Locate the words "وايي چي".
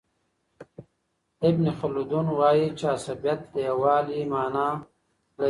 2.39-2.85